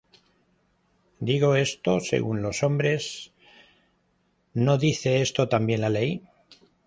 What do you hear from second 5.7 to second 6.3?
la ley?